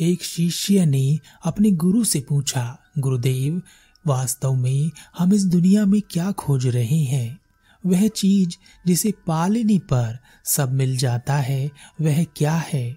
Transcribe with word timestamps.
एक 0.00 0.22
शिष्य 0.22 0.86
ने 0.86 1.18
अपने 1.44 1.70
गुरु 1.70 2.04
से 2.04 2.20
पूछा, 2.20 2.78
गुरुदेव, 2.98 3.62
वास्तव 4.06 4.54
में 4.54 4.90
हम 5.18 5.32
इस 5.32 5.44
दुनिया 5.44 5.86
में 5.86 6.02
क्या 6.10 6.32
खोज 6.32 6.66
रहे 6.66 7.02
हैं? 7.02 7.40
वह 7.86 8.08
चीज़ 8.08 8.50
जिसे 8.86 9.14
पालने 9.26 9.78
पर 9.78 10.18
सब 10.44 10.72
मिल 10.72 10.96
जाता 10.96 11.36
है, 11.36 11.70
वह 12.00 12.24
क्या 12.24 12.54
है? 12.54 12.96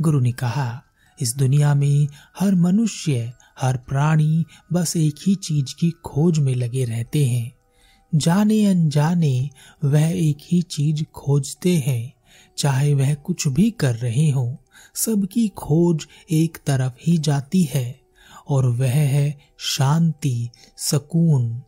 गुरु 0.00 0.20
ने 0.20 0.32
कहा, 0.32 0.82
इस 1.20 1.36
दुनिया 1.36 1.74
में 1.74 2.08
हर 2.40 2.54
मनुष्य, 2.54 3.32
हर 3.60 3.76
प्राणी 3.76 4.44
बस 4.72 4.96
एक 4.96 5.14
ही 5.26 5.34
चीज़ 5.34 5.74
की 5.80 5.90
खोज 5.90 6.38
में 6.38 6.54
लगे 6.54 6.84
रहते 6.84 7.26
हैं। 7.26 7.52
जाने 8.14 8.66
अनजाने 8.66 9.50
वह 9.84 10.06
एक 10.06 10.38
ही 10.52 10.62
चीज़ 10.62 11.04
खोजते 11.04 11.76
हैं, 11.76 12.12
चाहे 12.58 12.94
वह 12.94 13.14
कुछ 13.14 13.48
भी 13.48 13.70
कर 13.70 13.94
रहे 13.94 14.30
हो। 14.30 14.64
सबकी 14.94 15.48
खोज 15.48 16.06
एक 16.30 16.58
तरफ़ 16.66 16.92
ही 17.06 17.18
जाती 17.18 17.62
है 17.62 18.00
और 18.48 18.66
वह 18.66 18.90
है 18.90 19.38
शांति, 19.58 20.48
सुकून। 20.76 21.62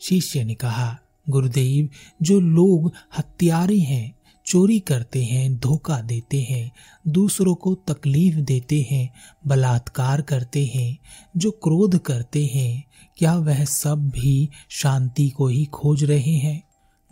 शिष्य 0.00 0.44
ने 0.44 0.54
कहा, 0.54 0.98
गुरुदेव, 1.30 1.88
जो 2.22 2.40
लोग 2.40 2.92
हत्यारे 3.18 3.78
हैं, 3.78 4.16
चोरी 4.46 4.80
करते 4.80 5.24
हैं, 5.24 5.58
धोखा 5.58 6.00
देते 6.00 6.40
हैं, 6.40 6.72
दूसरों 7.08 7.54
को 7.54 7.74
तकलीफ़ 7.74 8.36
देते 8.36 8.88
हैं, 8.90 9.14
बलात्कार 9.46 10.22
करते 10.22 10.66
हैं, 10.66 10.98
जो 11.36 11.50
क्रोध 11.50 11.98
करते 11.98 12.46
हैं, 12.46 12.84
क्या 13.16 13.34
वह 13.34 13.64
सब 13.64 14.10
भी 14.10 14.50
शांति 14.68 15.30
को 15.30 15.46
ही 15.46 15.64
खोज 15.64 16.04
रहे 16.04 16.36
हैं? 16.36 16.62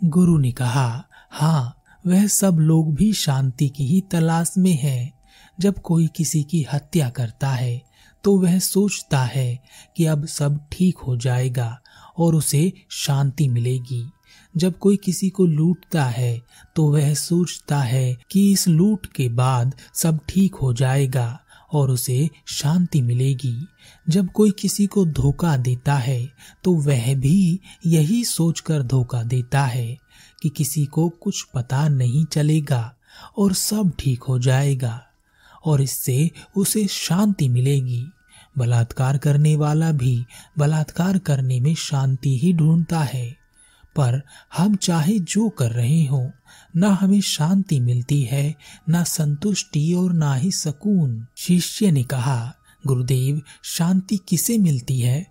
गुरु 0.03 0.37
ने 0.37 0.51
कहा 0.51 1.07
हाँ 1.31 1.81
वह 2.07 2.27
सब 2.27 2.57
लोग 2.59 2.95
भी 2.95 3.13
शांति 3.13 3.69
की 3.69 3.85
ही 3.85 4.01
तलाश 4.01 4.53
में 4.57 4.73
है। 4.73 5.13
जब 5.59 5.79
कोई 5.79 6.07
किसी 6.07 6.43
की 6.43 6.65
हत्या 6.73 7.09
करता 7.09 7.49
है 7.49 7.81
तो 8.23 8.35
वह 8.37 8.57
सोचता 8.59 9.23
है 9.23 9.63
कि 9.97 10.05
अब 10.05 10.25
सब 10.25 10.59
ठीक 10.71 10.97
हो 10.97 11.15
जाएगा 11.17 11.77
और 12.17 12.35
उसे 12.35 12.71
शांति 12.89 13.47
मिलेगी। 13.47 14.03
जब 14.57 14.77
कोई 14.77 14.97
किसी 14.97 15.29
को 15.29 15.45
लूटता 15.45 16.03
है 16.05 16.41
तो 16.75 16.91
वह 16.91 17.13
सोचता 17.13 17.79
है 17.79 18.17
कि 18.31 18.51
इस 18.51 18.67
लूट 18.67 19.05
के 19.05 19.29
बाद 19.29 19.75
सब 19.93 20.19
ठीक 20.29 20.55
हो 20.55 20.73
जाएगा 20.73 21.39
और 21.73 21.91
उसे 21.91 22.29
शांति 22.47 23.01
मिलेगी। 23.01 23.55
जब 24.09 24.31
कोई 24.31 24.51
किसी 24.51 24.87
को 24.87 25.05
धोखा 25.05 25.55
देता 25.57 25.95
है 25.95 26.29
तो 26.63 26.73
वह 26.73 27.13
भी 27.15 27.59
यही 27.85 28.23
सोचकर 28.23 28.83
धोखा 28.83 29.23
देता 29.23 29.63
है 29.63 29.97
कि 30.41 30.49
किसी 30.49 30.85
को 30.85 31.09
कुछ 31.09 31.43
पता 31.53 31.87
नहीं 31.87 32.25
चलेगा 32.25 32.93
और 33.37 33.53
सब 33.53 33.91
ठीक 33.99 34.23
हो 34.23 34.39
जाएगा। 34.39 35.01
और 35.65 35.81
इससे 35.81 36.31
उसे 36.55 36.87
शांति 36.87 37.49
मिलेगी। 37.49 38.05
बलात्कार 38.57 39.17
करने 39.17 39.55
वाला 39.55 39.91
भी 39.91 40.25
बलात्कार 40.57 41.17
करने 41.17 41.59
में 41.59 41.75
शांति 41.75 42.37
ही 42.37 42.53
ढूंढता 42.53 42.99
है। 42.99 43.45
पर 43.95 44.21
हम 44.57 44.75
चाहे 44.75 45.19
जो 45.19 45.49
कर 45.49 45.71
रहे 45.71 46.05
हो, 46.05 46.31
ना 46.75 46.89
हमें 46.89 47.21
शांति 47.21 47.79
मिलती 47.79 48.21
है, 48.21 48.55
ना 48.89 49.03
संतुष्टि 49.03 49.93
और 49.93 50.13
ना 50.13 50.35
ही 50.35 50.51
सुकून। 50.51 51.27
शिष्य 51.37 51.91
ने 51.91 52.03
कहा, 52.03 52.55
गुरुदेव, 52.87 53.41
शांति 53.63 54.19
किसे 54.29 54.57
मिलती 54.57 54.99
है? 54.99 55.27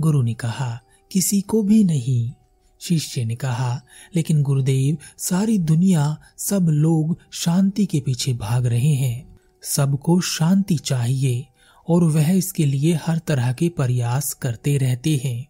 गुरु 0.00 0.22
ने 0.22 0.34
कहा, 0.34 0.80
किसी 1.12 1.40
को 1.40 1.62
भी 1.62 1.84
नहीं। 1.84 2.32
शिष्य 2.80 3.24
ने 3.24 3.34
कहा, 3.34 3.82
लेकिन 4.16 4.42
गुरुदेव, 4.42 4.96
सारी 5.18 5.58
दुनिया, 5.58 6.18
सब 6.38 6.68
लोग 6.68 7.18
शांति 7.32 7.86
के 7.86 8.00
पीछे 8.00 8.32
भाग 8.32 8.66
रहे 8.66 8.94
हैं। 8.94 9.27
सबको 9.68 10.20
शांति 10.20 10.76
चाहिए 10.76 11.46
और 11.88 12.04
वह 12.04 12.30
इसके 12.30 12.66
लिए 12.66 12.98
हर 13.06 13.18
तरह 13.18 13.52
के 13.52 13.68
प्रयास 13.68 14.32
करते 14.32 14.78
रहते 14.78 15.20
हैं। 15.24 15.46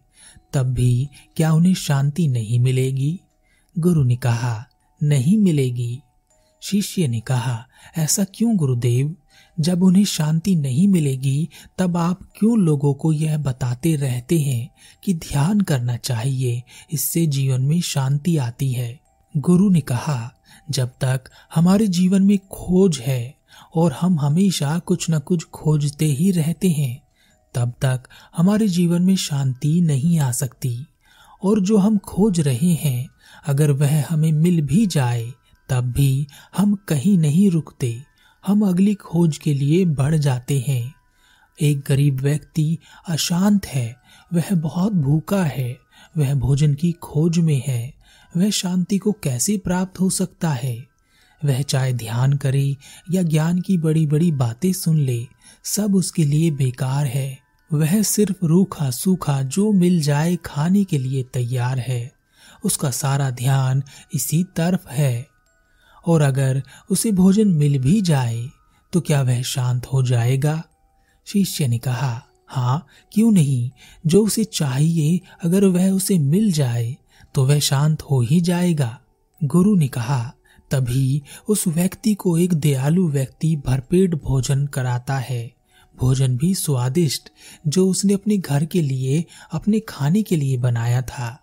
तब 0.53 0.63
भी 0.63 1.09
क्या 1.35 1.53
उन्हें 1.53 1.73
शांति 1.73 2.27
नहीं 2.27 2.59
मिलेगी? 2.59 3.19
गुरु 3.79 4.03
ने 4.03 4.15
कहा, 4.15 4.65
नहीं 5.03 5.37
मिलेगी। 5.37 5.99
शिष्य 6.61 7.07
ने 7.07 7.19
कहा, 7.19 7.67
ऐसा 7.97 8.23
क्यों 8.23 8.57
गुरुदेव? 8.57 9.15
जब 9.59 9.83
उन्हें 9.83 10.05
शांति 10.05 10.55
नहीं 10.55 10.87
मिलेगी, 10.87 11.49
तब 11.77 11.97
आप 11.97 12.29
क्यों 12.39 12.57
लोगों 12.57 12.93
को 12.93 13.13
यह 13.13 13.37
बताते 13.37 13.95
रहते 13.95 14.39
हैं 14.39 14.69
कि 15.03 15.13
ध्यान 15.13 15.61
करना 15.61 15.97
चाहिए? 15.97 16.63
इससे 16.93 17.25
जीवन 17.25 17.61
में 17.61 17.81
शांति 17.81 18.37
आती 18.37 18.71
है। 18.71 18.99
गुरु 19.37 19.69
ने 19.69 19.81
कहा, 19.81 20.33
जब 20.71 20.89
तक 21.01 21.21
हमारे 21.55 21.87
जीवन 21.87 22.23
में 22.23 22.37
खोज 22.37 22.99
है 22.99 23.38
और 23.75 23.93
हम 23.93 24.19
हमेशा 24.19 24.79
कुछ 24.79 25.09
न 25.09 25.19
कुछ 25.19 25.43
खोजते 25.43 26.05
ही 26.05 26.31
रहते 26.31 26.69
हैं। 26.69 27.03
तब 27.55 27.73
तक 27.81 28.03
हमारे 28.37 28.67
जीवन 28.67 29.01
में 29.01 29.15
शांति 29.15 29.81
नहीं 29.81 30.19
आ 30.19 30.31
सकती। 30.31 30.85
और 31.43 31.61
जो 31.61 31.77
हम 31.77 31.97
खोज 31.97 32.39
रहे 32.39 32.73
हैं, 32.73 33.09
अगर 33.47 33.71
वह 33.71 34.05
हमें 34.09 34.31
मिल 34.31 34.61
भी 34.61 34.85
जाए, 34.85 35.33
तब 35.69 35.83
भी 35.83 36.27
हम 36.57 36.75
कहीं 36.75 37.17
नहीं 37.17 37.51
रुकते। 37.51 38.03
हम 38.47 38.61
अगली 38.61 38.93
खोज 38.93 39.37
के 39.37 39.53
लिए 39.53 39.85
बढ़ 39.85 40.15
जाते 40.15 40.65
हैं। 40.67 40.93
एक 41.61 41.83
गरीब 41.87 42.19
व्यक्ति 42.19 42.77
अशांत 43.07 43.65
है, 43.65 44.01
वह 44.33 44.55
बहुत 44.55 44.93
भूखा 44.93 45.43
है, 45.43 45.79
वह 46.17 46.33
भोजन 46.33 46.73
की 46.73 46.91
खोज 46.91 47.37
में 47.37 47.63
है, 47.67 47.93
वह 48.37 48.49
शांति 48.49 48.97
को 48.97 49.11
कैसे 49.11 49.57
प्राप्त 49.57 49.99
हो 49.99 50.09
सकता 50.09 50.49
है? 50.49 50.88
वह 51.45 51.61
चाहे 51.61 51.93
ध्यान 51.93 52.33
करे 52.33 52.77
या 53.11 53.23
ज्ञान 53.23 53.61
की 53.61 53.77
बड़ी 53.77 54.05
बड़ी 54.07 54.31
बातें 54.31 54.73
सुन 54.73 54.97
ले, 54.97 55.27
सब 55.63 55.95
उसके 55.95 56.23
लिए 56.23 56.51
बेकार 56.51 57.05
है। 57.05 57.39
वह 57.73 58.01
सिर्फ़ 58.01 58.45
रूखा 58.45 58.89
सूखा 58.89 59.41
जो 59.41 59.71
मिल 59.71 60.01
जाए 60.01 60.35
खाने 60.35 60.83
के 60.83 60.97
लिए 60.97 61.23
तैयार 61.23 61.79
है। 61.79 62.11
उसका 62.63 62.91
सारा 62.91 63.29
ध्यान 63.29 63.83
इसी 64.13 64.43
तरफ़ 64.43 64.89
है। 64.89 65.27
और 66.07 66.21
अगर 66.21 66.63
उसे 66.89 67.11
भोजन 67.11 67.47
मिल 67.47 67.79
भी 67.79 68.01
जाए 68.01 68.49
तो 68.93 69.01
क्या 69.01 69.21
वह 69.21 69.41
शांत 69.41 69.85
हो 69.85 70.03
जाएगा? 70.03 70.63
शिष्य 71.25 71.67
ने 71.67 71.77
कहा 71.77 72.25
हाँ 72.47 72.85
क्यों 73.13 73.31
नहीं? 73.31 73.69
जो 74.07 74.23
उसे 74.25 74.43
चाहिए, 74.43 75.19
अगर 75.43 75.65
वह 75.65 75.89
उसे 75.91 76.19
मिल 76.19 76.51
जाए 76.51 76.97
तो 77.35 77.45
वह 77.45 77.59
शांत 77.59 78.01
हो 78.01 78.21
ही 78.21 78.41
जाएगा। 78.41 78.99
गुरु 79.43 79.75
ने 79.75 79.87
कहा 79.87 80.33
तभी 80.71 81.21
उस 81.47 81.67
व्यक्ति 81.67 82.13
को 82.13 82.37
एक 82.37 82.53
दयालु 82.53 83.07
व्यक्ति 83.07 83.55
भरपेट 83.55 84.15
भोजन 84.15 84.67
कराता 84.67 85.17
है। 85.17 85.51
भोजन 85.99 86.37
भी 86.37 86.55
स्वादिष्ट, 86.55 87.29
जो 87.67 87.89
उसने 87.89 88.13
अपने 88.13 88.37
घर 88.37 88.65
के 88.65 88.81
लिए, 88.81 89.25
अपने 89.51 89.79
खाने 89.79 90.23
के 90.23 90.35
लिए 90.35 90.57
बनाया 90.57 91.01
था। 91.01 91.39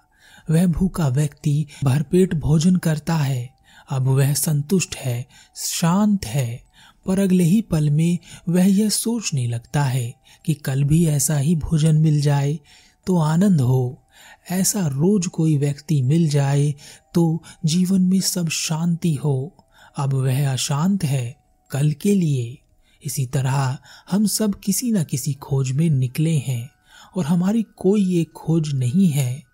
वह 0.51 0.67
भूखा 0.67 1.09
व्यक्ति 1.09 1.67
भरपेट 1.85 2.35
भोजन 2.35 2.77
करता 2.77 3.17
है। 3.17 3.57
अब 3.91 4.03
वह 4.03 4.35
संतुष्ट 4.35 4.97
है, 4.97 5.27
शांत 5.57 6.27
है, 6.27 6.63
पर 7.07 7.19
अगले 7.19 7.45
ही 7.45 7.61
पल 7.61 7.91
में 7.91 8.19
वह 8.49 8.65
यह 8.65 8.89
सोचने 8.89 9.47
लगता 9.47 9.85
है 9.85 10.15
कि 10.45 10.55
कल 10.55 10.85
भी 10.85 11.07
ऐसा 11.07 11.39
ही 11.39 11.57
भोजन 11.57 11.97
मिल 11.97 12.21
जाए 12.21 12.59
तो 13.07 13.19
आनंद 13.19 13.61
हो। 13.61 14.06
ऐसा 14.51 14.87
रोज 14.87 15.27
कोई 15.27 15.59
व्यक्ति 15.59 16.03
मिल 16.03 16.29
जाए 16.29 16.75
तो 17.15 17.43
जीवन 17.65 18.03
में 18.03 18.21
सब 18.21 18.49
शांति 18.49 19.15
हो। 19.15 19.67
अब 19.97 20.15
वह 20.15 20.53
अशांत 20.53 21.05
है 21.05 21.37
कल 21.71 21.93
के 21.93 22.15
लिए। 22.15 22.59
इसी 23.05 23.27
तरह 23.27 23.79
हम 24.11 24.27
सब 24.27 24.55
किसी 24.55 24.93
न 24.93 25.05
किसी 25.05 25.33
खोज 25.33 25.73
में 25.73 25.91
निकले 25.91 26.37
हैं 26.37 26.71
और 27.17 27.25
हमारी 27.25 27.63
कोई 27.63 28.05
ये 28.05 28.25
खोज 28.25 28.75
नहीं 28.75 29.09
है। 29.09 29.46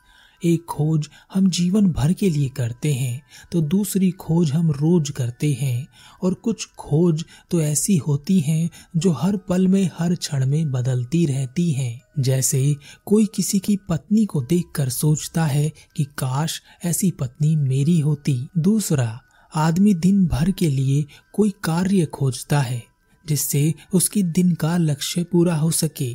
एक 0.44 0.64
खोज 0.64 1.08
हम 1.34 1.48
जीवन 1.50 1.86
भर 1.88 2.12
के 2.12 2.30
लिए 2.30 2.48
करते 2.48 2.92
हैं 2.92 3.22
तो 3.52 3.60
दूसरी 3.62 4.10
खोज 4.10 4.50
हम 4.52 4.70
रोज 4.70 5.10
करते 5.10 5.52
हैं। 5.52 5.86
और 6.22 6.34
कुछ 6.34 6.66
खोज 6.78 7.24
तो 7.50 7.60
ऐसी 7.60 7.96
होती 7.98 8.38
हैं 8.40 8.70
जो 8.96 9.10
हर 9.12 9.36
पल 9.38 9.66
में, 9.68 9.90
हर 9.98 10.14
क्षण 10.14 10.46
में 10.46 10.70
बदलती 10.72 11.24
रहती 11.26 11.70
हैं। 11.72 12.00
जैसे 12.18 12.74
कोई 13.06 13.26
किसी 13.26 13.58
की 13.58 13.76
पत्नी 13.88 14.24
को 14.24 14.42
देखकर 14.42 14.88
सोचता 14.88 15.44
है 15.46 15.70
कि 15.96 16.04
काश 16.18 16.60
ऐसी 16.84 17.10
पत्नी 17.10 17.54
मेरी 17.56 17.98
होती। 18.00 18.40
दूसरा, 18.58 19.18
आदमी 19.52 19.94
दिन 19.94 20.26
भर 20.26 20.50
के 20.50 20.68
लिए 20.68 21.04
कोई 21.32 21.52
कार्य 21.64 22.06
खोजता 22.06 22.60
है, 22.60 22.82
जिससे 23.24 23.72
उसकी 23.94 24.22
दिन 24.22 24.52
का 24.54 24.76
लक्ष्य 24.76 25.24
पूरा 25.24 25.56
हो 25.56 25.70
सके। 25.70 26.12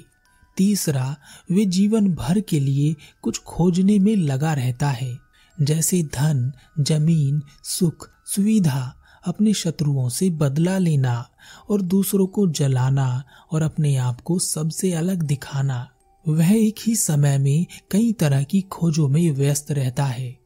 तीसरा, 0.57 1.15
वे 1.51 1.65
जीवन 1.65 2.07
भर 2.07 2.39
के 2.39 2.59
लिए 2.59 2.95
कुछ 3.21 3.38
खोजने 3.38 4.00
में 4.00 4.15
लगा 4.15 4.54
रहता 4.54 4.89
है। 4.89 5.18
जैसे 5.62 6.04
धन, 6.04 6.51
ज़मीन, 6.80 7.42
सुख, 7.63 8.09
सुविधा, 8.25 8.94
अपने 9.25 9.54
शत्रुओं 9.54 10.09
से 10.09 10.30
बदला 10.30 10.77
लेना 10.77 11.30
और 11.69 11.81
दूसरों 11.81 12.27
को 12.27 12.48
जलाना 12.48 13.24
और 13.51 13.62
अपने 13.62 13.95
आप 13.95 14.21
को 14.21 14.39
सबसे 14.39 14.94
अलग 14.94 15.24
दिखाना। 15.24 15.89
वह 16.27 16.51
एक 16.51 16.75
ही 16.86 16.95
समय 16.95 17.38
में 17.38 17.65
कई 17.92 18.13
तरह 18.13 18.44
की 18.44 18.62
खोजों 18.62 19.09
में 19.09 19.31
व्यस्त 19.31 19.71
रहता 19.71 20.06
है 20.06 20.39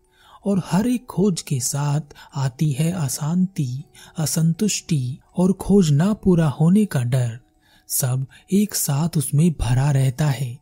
और 0.45 0.61
हर 0.65 0.87
एक 0.87 1.05
खोज 1.05 1.41
के 1.41 1.59
साथ 1.59 2.01
आती 2.35 2.71
है 2.71 2.91
अशांति, 2.91 3.83
असंतुष्टि 4.17 5.17
और 5.37 5.53
खोज 5.53 5.91
ना 5.91 6.13
पूरा 6.13 6.47
होने 6.49 6.85
का 6.85 7.03
डर। 7.03 7.39
सब 7.91 8.25
एक 8.53 8.75
साथ 8.75 9.17
उसमें 9.17 9.51
भरा 9.59 9.89
रहता 9.91 10.27
है 10.27 10.57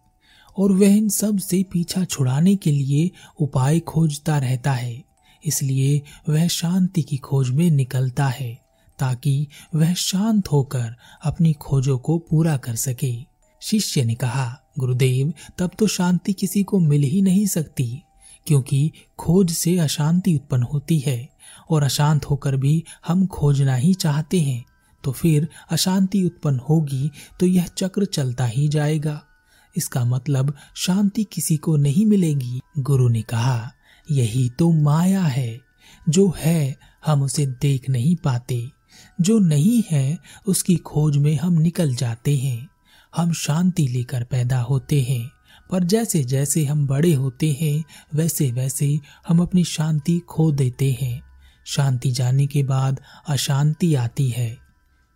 और 0.58 0.72
वह 0.72 0.96
इन 0.96 1.10
सबसे 1.10 1.62
पीछा 1.64 2.04
छुड़ाने 2.04 2.56
के 2.56 2.72
लिए 2.72 3.10
उपाय 3.40 3.80
खोजता 3.80 4.38
रहता 4.38 4.72
है। 4.72 5.04
इसलिए 5.44 6.02
वह 6.30 6.48
शांति 6.48 7.02
की 7.02 7.18
खोज 7.18 7.50
में 7.50 7.70
निकलता 7.72 8.28
है, 8.28 8.54
ताकि 9.00 9.48
वह 9.76 9.94
शांत 9.94 10.52
होकर 10.52 10.96
अपनी 11.24 11.54
खोजों 11.54 11.98
को 11.98 12.18
पूरा 12.20 12.58
कर 12.58 12.76
सके। 12.76 13.14
शिष्य 13.62 14.04
ने 14.04 14.16
कहा, 14.16 14.62
गुरुदेव, 14.80 15.34
तब 15.58 15.72
तो 15.80 15.88
शांति 15.88 16.34
किसी 16.34 16.64
को 16.64 16.80
मिल 16.80 17.04
ही 17.04 17.22
नहीं 17.22 17.46
सकती, 17.46 18.02
क्योंकि 18.48 18.92
खोज 19.18 19.52
से 19.52 19.78
अशांति 19.80 20.36
उत्पन्न 20.36 20.64
होती 20.64 21.00
है 21.00 21.30
और 21.70 21.84
अशांत 21.84 22.26
होकर 22.26 22.56
भी 22.56 22.84
हम 23.08 23.26
खोजना 23.28 23.76
ही 23.76 23.94
चाहते 23.94 24.40
हैं। 24.40 24.64
तो 25.04 25.12
फिर 25.12 25.48
अशांति 25.70 26.24
उत्पन्न 26.26 26.60
होगी 26.60 27.12
तो 27.40 27.46
यह 27.46 27.66
चक्र 27.66 28.06
चलता 28.06 28.46
ही 28.46 28.68
जाएगा। 28.68 29.24
इसका 29.78 30.06
मतलब 30.06 30.54
शांति 30.76 31.24
किसी 31.24 31.58
को 31.58 31.78
नहीं 31.78 32.06
मिलेगी। 32.06 32.62
गुरु 32.80 33.10
ने 33.10 33.22
कहा, 33.22 33.72
यही 34.12 34.50
तो 34.50 34.72
माया 34.72 35.24
है। 35.24 35.62
जो 36.10 36.34
है, 36.38 36.78
हम 37.06 37.24
उसे 37.24 37.46
देख 37.46 37.90
नहीं 37.90 38.16
पाते। 38.16 38.70
जो 39.22 39.40
नहीं 39.40 39.84
है, 39.92 40.18
उसकी 40.48 40.76
खोज 40.76 41.18
में 41.18 41.36
हम 41.36 41.54
निकल 41.54 41.96
जाते 41.96 42.38
हैं। 42.38 42.68
हम 43.16 43.34
शांति 43.34 43.88
लेकर 43.88 44.24
पैदा 44.24 44.62
होते 44.62 45.02
हैं, 45.02 45.32
पर 45.72 45.84
जैसे 45.84 46.24
जैसे 46.24 46.66
हम 46.66 46.88
बड़े 46.88 47.14
होते 47.14 47.58
हैं 47.62 47.84
वैसे 48.14 48.52
वैसे 48.52 49.00
हम 49.28 49.40
अपनी 49.40 49.64
शांति 49.64 50.22
खो 50.30 50.52
देते 50.52 50.98
हैं। 51.02 51.24
शांति 51.66 52.12
जाने 52.12 52.48
के 52.48 52.64
बाद 52.64 53.02
अशांति 53.28 53.96
आती 53.96 54.30
है। 54.30 54.69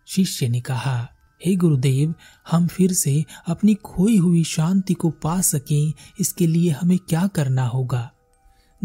शिष्य 0.06 0.48
ने 0.48 0.60
कहा, 0.60 1.08
हे 1.46 1.56
गुरुदेव, 1.56 2.14
हम 2.50 2.66
फिर 2.66 2.92
से 2.92 3.24
अपनी 3.46 3.74
खोई 3.74 4.16
हुई 4.16 4.44
शांति 4.44 4.94
को 4.94 5.10
पा 5.10 5.40
सकें, 5.40 5.92
इसके 6.20 6.46
लिए 6.46 6.70
हमें 6.70 6.98
क्या 6.98 7.26
करना 7.26 7.66
होगा? 7.66 8.10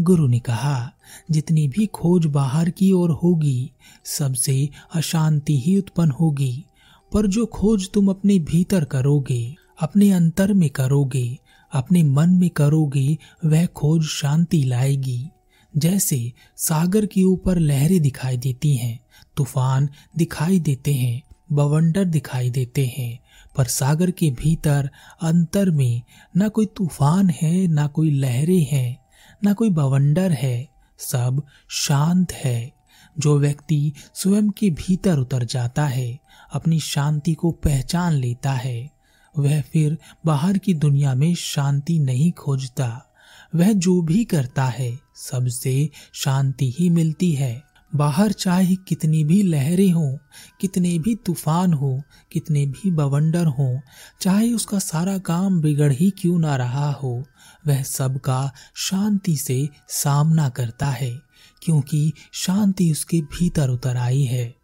गुरु 0.00 0.26
ने 0.26 0.38
कहा, 0.38 0.92
जितनी 1.30 1.68
भी 1.68 1.86
खोज 1.86 2.26
बाहर 2.26 2.70
की 2.70 2.92
ओर 2.92 3.10
होगी, 3.10 3.70
सबसे 4.04 4.68
अशांति 4.94 5.60
ही 5.60 5.78
उत्पन्न 5.78 6.10
होगी। 6.10 6.64
पर 7.12 7.26
जो 7.26 7.46
खोज 7.46 7.90
तुम 7.94 8.08
अपने 8.08 8.38
भीतर 8.38 8.84
करोगे, 8.84 9.56
अपने 9.80 10.10
अंतर 10.10 10.52
में 10.52 10.70
करोगे, 10.70 11.38
अपने 11.72 12.02
मन 12.02 12.30
में 12.30 12.50
करोगे, 12.50 13.18
वह 13.44 13.66
खोज 13.66 14.02
शांति 14.02 14.62
लाएगी। 14.62 15.28
जैसे 15.76 16.32
सागर 16.56 17.06
के 17.06 17.22
ऊपर 17.22 17.58
लहरें 17.58 18.00
दिखाई 18.00 18.36
देती 18.36 18.76
हैं, 18.76 19.00
तूफ़ान 19.36 19.88
दिखाई 20.16 20.58
देते 20.58 20.94
हैं, 20.94 21.22
बवंडर 21.52 22.04
दिखाई 22.04 22.50
देते 22.50 22.94
हैं, 22.98 23.18
पर 23.56 23.64
सागर 23.64 24.10
के 24.10 24.30
भीतर 24.30 24.90
अंतर 25.22 25.70
में 25.70 26.02
न 26.36 26.48
कोई 26.48 26.66
तूफ़ान 26.66 27.30
है, 27.30 27.66
न 27.66 27.86
कोई 27.86 28.10
लहरें 28.10 28.66
हैं, 28.72 28.98
न 29.44 29.54
कोई 29.54 29.70
बवंडर 29.70 30.32
है, 30.32 30.68
सब 30.98 31.42
शांत 31.68 32.32
है। 32.32 32.72
जो 33.18 33.38
व्यक्ति 33.38 33.92
स्वयं 34.14 34.50
के 34.50 34.70
भीतर 34.70 35.18
उतर 35.18 35.44
जाता 35.44 35.86
है, 35.86 36.18
अपनी 36.52 36.80
शांति 36.80 37.34
को 37.34 37.50
पहचान 37.50 38.12
लेता 38.12 38.52
है, 38.52 38.90
वह 39.38 39.60
फिर 39.60 39.98
बाहर 40.26 40.58
की 40.58 40.74
दुनिया 40.74 41.14
में 41.14 41.34
शांति 41.34 41.98
नहीं 41.98 42.32
खोजता। 42.32 43.09
वह 43.54 43.72
जो 43.72 44.02
भी 44.02 44.24
करता 44.24 44.64
है, 44.64 44.98
सबसे 45.14 45.90
शांति 46.12 46.74
ही 46.78 46.90
मिलती 46.90 47.32
है। 47.32 47.70
बाहर 47.94 48.32
चाहे 48.32 48.76
कितनी 48.76 49.24
भी 49.24 49.42
लहरें 49.42 49.90
हों, 49.90 50.16
कितने 50.60 50.98
भी 50.98 51.14
तूफ़ान 51.14 51.72
हो, 51.72 52.02
कितने 52.32 52.66
भी 52.66 52.90
बवंडर 52.90 53.46
हों, 53.46 53.80
चाहे 54.20 54.52
उसका 54.52 54.78
सारा 54.78 55.18
काम 55.18 55.60
बिगड़ 55.60 55.92
ही 55.92 56.10
क्यों 56.10 56.38
ना 56.38 56.56
रहा 56.56 56.92
हो, 56.92 57.24
वह 57.66 57.82
सबका 57.82 58.52
शांति 58.76 59.36
से 59.36 59.68
सामना 59.88 60.48
करता 60.48 60.86
है, 60.86 61.20
क्योंकि 61.62 62.12
शांति 62.32 62.92
उसके 62.92 63.20
भीतर 63.20 63.68
उतर 63.68 63.96
आई 63.96 64.22
है। 64.22 64.54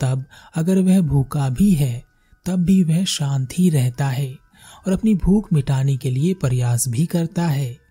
तब 0.00 0.24
अगर 0.54 0.78
वह 0.78 1.00
भूखा 1.00 1.48
भी 1.48 1.70
है, 1.70 2.04
तब 2.46 2.56
भी 2.56 2.84
वह 2.84 3.04
शांत 3.04 3.48
रहता 3.60 4.08
है 4.08 4.38
और 4.86 4.92
अपनी 4.92 5.14
भूख 5.14 5.52
मिटाने 5.52 5.96
के 5.96 6.10
लिए 6.10 6.34
प्रयास 6.34 6.88
भी 6.88 7.06
करता 7.06 7.46
है। 7.46 7.85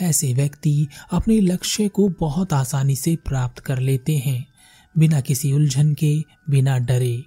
ऐसे 0.00 0.34
व्यक्ति 0.34 0.86
अपने 1.12 1.40
लक्ष्य 1.40 1.88
को 1.88 2.08
बहुत 2.20 2.52
आसानी 2.52 2.96
से 2.96 3.16
प्राप्त 3.16 3.58
कर 3.58 3.78
लेते 3.78 4.16
हैं, 4.16 4.46
बिना 4.98 5.20
किसी 5.20 5.52
उलझन 5.52 5.94
के, 5.94 6.24
बिना 6.50 6.78
डरे। 6.78 7.24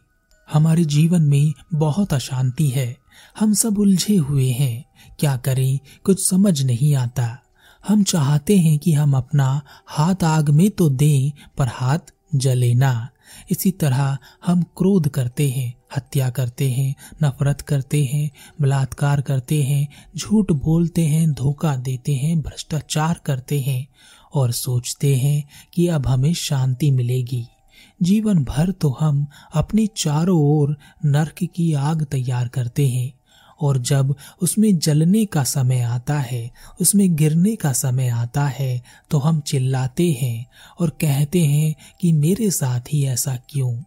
हमारे 0.53 0.85
जीवन 0.85 1.21
में 1.21 1.53
बहुत 1.73 2.13
अशांति 2.13 2.67
है। 2.67 2.97
हम 3.39 3.53
सब 3.53 3.79
उलझे 3.79 4.15
हुए 4.15 4.49
हैं। 4.49 4.85
क्या 5.19 5.37
करें? 5.37 5.79
कुछ 6.03 6.27
समझ 6.27 6.61
नहीं 6.61 6.95
आता। 6.95 7.39
हम 7.87 8.03
चाहते 8.03 8.57
हैं 8.57 8.79
कि 8.79 8.93
हम 8.93 9.13
अपना 9.13 9.61
हाथ 9.87 10.23
आग 10.23 10.49
में 10.49 10.71
तो 10.71 10.89
दें, 10.89 11.31
पर 11.57 11.67
हाथ 11.67 11.99
जले 12.35 12.73
ना। 12.73 13.09
इसी 13.51 13.71
तरह 13.71 14.17
हम 14.45 14.63
क्रोध 14.63 15.09
करते 15.09 15.49
हैं, 15.49 15.73
हत्या 15.97 16.29
करते 16.29 16.71
हैं, 16.71 16.95
नफरत 17.23 17.61
करते 17.61 18.05
हैं, 18.05 18.31
बलात्कार 18.61 19.21
करते 19.21 19.63
हैं, 19.63 19.87
झूठ 20.17 20.51
बोलते 20.51 21.05
हैं, 21.05 21.31
धोखा 21.31 21.75
देते 21.75 22.15
हैं, 22.15 22.41
भ्रष्टाचार 22.41 23.21
करते 23.25 23.61
हैं 23.61 23.87
और 24.33 24.51
सोचते 24.51 25.15
हैं 25.15 25.49
कि 25.73 25.87
अब 25.87 26.07
हमें 26.07 26.33
शांति 26.33 26.91
मिलेगी। 26.91 27.47
जीवन 28.01 28.43
भर 28.43 28.71
तो 28.71 28.97
हम 28.99 29.27
अपने 29.53 29.87
चारों 29.87 30.39
ओर 30.41 30.77
नरक 31.05 31.43
की 31.43 31.73
आग 31.73 32.03
तैयार 32.03 32.47
करते 32.47 32.89
हैं। 32.89 33.13
और 33.63 33.77
जब 33.77 34.15
उसमें 34.41 34.79
जलने 34.79 35.25
का 35.25 35.43
समय 35.43 35.81
आता 35.81 36.19
है, 36.19 36.51
उसमें 36.81 37.15
गिरने 37.15 37.55
का 37.55 37.73
समय 37.73 38.07
आता 38.07 38.45
है 38.45 38.81
तो 39.09 39.17
हम 39.17 39.39
चिल्लाते 39.39 40.11
हैं 40.11 40.45
और 40.79 40.89
कहते 40.89 41.45
हैं 41.45 41.75
कि 42.01 42.11
मेरे 42.11 42.51
साथ 42.51 42.93
ही 42.93 43.05
ऐसा 43.05 43.37
क्यों? 43.49 43.83